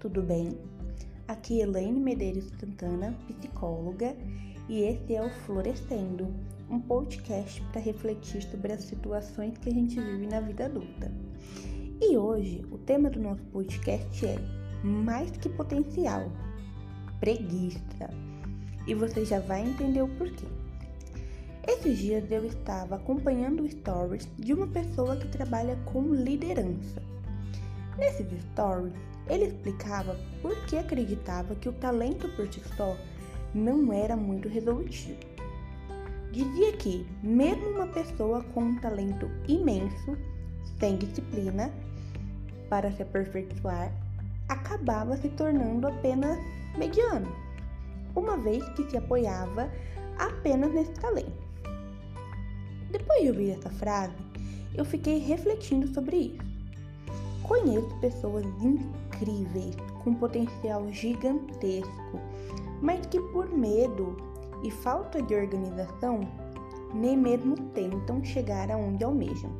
[0.00, 0.58] tudo bem?
[1.28, 4.16] Aqui é Elaine Medeiros Santana, psicóloga,
[4.66, 6.26] e esse é o Florescendo,
[6.70, 11.12] um podcast para refletir sobre as situações que a gente vive na vida adulta.
[12.00, 14.38] E hoje o tema do nosso podcast é
[14.82, 16.32] Mais que potencial,
[17.20, 18.08] preguiça.
[18.86, 20.46] E você já vai entender o porquê.
[21.66, 27.17] Esses dias eu estava acompanhando stories de uma pessoa que trabalha com liderança.
[27.98, 28.94] Nesses stories,
[29.28, 32.96] ele explicava por que acreditava que o talento por si só
[33.52, 35.18] não era muito resolutivo.
[36.30, 40.16] Dizia que, mesmo uma pessoa com um talento imenso,
[40.78, 41.72] sem disciplina
[42.68, 43.92] para se aperfeiçoar,
[44.48, 46.38] acabava se tornando apenas
[46.76, 47.34] mediano,
[48.14, 49.70] uma vez que se apoiava
[50.18, 51.48] apenas nesse talento.
[52.90, 54.14] Depois de ouvir essa frase,
[54.74, 56.57] eu fiquei refletindo sobre isso.
[57.48, 62.20] Conheço pessoas incríveis, com potencial gigantesco,
[62.82, 64.16] mas que por medo
[64.62, 66.20] e falta de organização,
[66.94, 69.50] nem mesmo tentam chegar aonde almejam.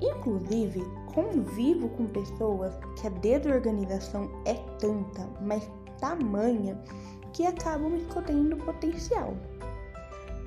[0.00, 6.78] Inclusive, convivo com pessoas que a desorganização é tanta, mas tamanha,
[7.32, 9.34] que acabam escondendo o potencial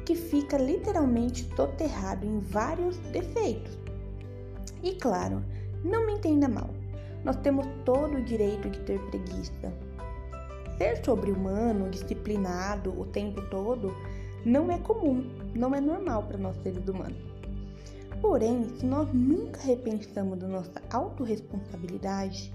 [0.05, 3.77] que fica literalmente soterrado em vários defeitos.
[4.83, 5.43] E claro,
[5.83, 6.69] não me entenda mal,
[7.23, 9.73] nós temos todo o direito de ter preguiça.
[10.77, 13.95] Ser sobre-humano, disciplinado o tempo todo,
[14.45, 15.23] não é comum,
[15.53, 17.31] não é normal para nós seres humanos.
[18.21, 22.53] Porém, se nós nunca repensamos da nossa autorresponsabilidade,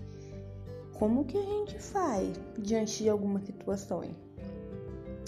[0.92, 4.14] como que a gente faz diante de algumas situações?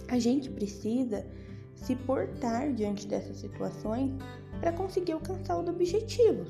[0.09, 1.27] A gente precisa
[1.75, 4.13] se portar diante dessas situações
[4.61, 6.49] para conseguir alcançar os objetivos.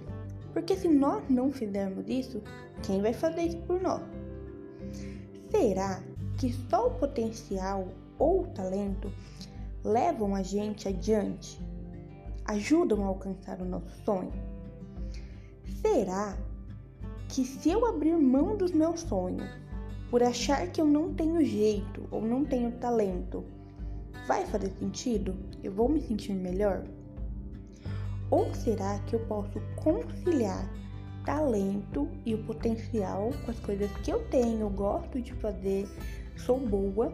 [0.59, 2.43] Porque se nós não fizermos isso,
[2.83, 4.03] quem vai fazer isso por nós?
[5.53, 6.03] Será
[6.37, 7.87] que só o potencial
[8.19, 9.09] ou o talento
[9.85, 11.63] levam a gente adiante?
[12.45, 14.33] Ajudam a alcançar o nosso sonho?
[15.81, 16.37] Será
[17.29, 19.49] que se eu abrir mão dos meus sonhos
[20.11, 23.45] por achar que eu não tenho jeito ou não tenho talento,
[24.29, 25.35] Vai fazer sentido?
[25.65, 26.85] Eu vou me sentir melhor?
[28.31, 30.69] Ou será que eu posso conciliar
[31.25, 35.89] talento e o potencial com as coisas que eu tenho, gosto de fazer,
[36.37, 37.13] sou boa,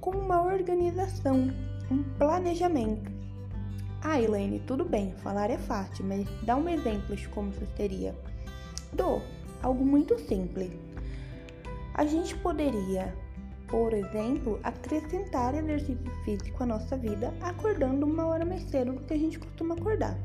[0.00, 1.52] com uma organização,
[1.90, 3.10] um planejamento?
[4.02, 8.14] Ah, Elaine, tudo bem, falar é fácil, mas dá um exemplo de como isso seria.
[8.92, 9.22] Dou
[9.62, 10.70] algo muito simples.
[11.94, 13.12] A gente poderia
[13.68, 19.14] por exemplo, acrescentar exercício físico à nossa vida acordando uma hora mais cedo do que
[19.14, 20.18] a gente costuma acordar.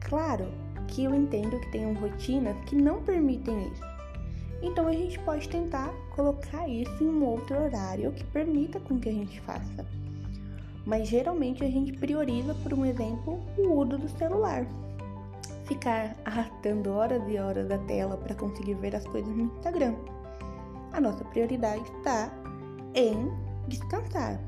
[0.00, 0.46] Claro
[0.86, 3.82] que eu entendo que tem rotinas que não permitem isso.
[4.62, 9.08] Então a gente pode tentar colocar isso em um outro horário que permita com que
[9.08, 9.84] a gente faça.
[10.86, 14.66] Mas geralmente a gente prioriza, por um exemplo, o uso do celular.
[15.64, 19.94] Ficar arrastando horas e horas da tela para conseguir ver as coisas no Instagram.
[20.92, 22.30] A nossa prioridade está
[22.94, 23.30] em
[23.68, 24.40] descansar.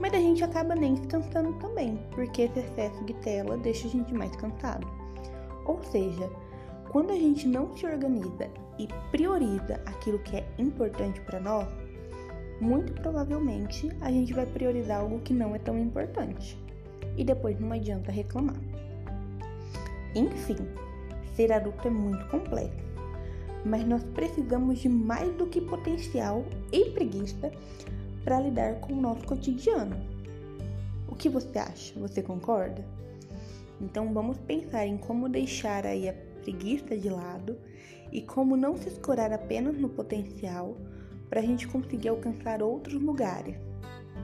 [0.00, 4.12] Mas a gente acaba nem descansando também, porque esse excesso de tela deixa a gente
[4.12, 4.86] mais cansado.
[5.66, 6.30] Ou seja,
[6.90, 11.68] quando a gente não se organiza e prioriza aquilo que é importante para nós,
[12.60, 16.58] muito provavelmente a gente vai priorizar algo que não é tão importante.
[17.16, 18.60] E depois não adianta reclamar.
[20.14, 20.56] Enfim,
[21.34, 22.93] ser adulto é muito complexo
[23.64, 27.50] mas nós precisamos de mais do que potencial e preguiça
[28.22, 29.96] para lidar com o nosso cotidiano.
[31.08, 31.98] O que você acha?
[32.00, 32.84] Você concorda?
[33.80, 37.56] Então vamos pensar em como deixar aí a preguiça de lado
[38.12, 40.76] e como não se escorar apenas no potencial
[41.28, 43.56] para a gente conseguir alcançar outros lugares.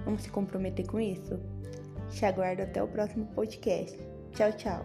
[0.04, 1.38] Vamos se comprometer com isso?
[2.10, 3.98] Te aguardo até o próximo podcast.
[4.32, 4.84] Tchau, tchau!